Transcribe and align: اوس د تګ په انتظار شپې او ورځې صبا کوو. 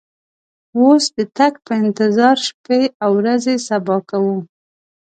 اوس 0.77 1.03
د 1.17 1.19
تګ 1.37 1.53
په 1.65 1.73
انتظار 1.83 2.37
شپې 2.47 2.81
او 3.03 3.11
ورځې 3.19 3.55
صبا 3.67 3.97
کوو. 4.09 4.37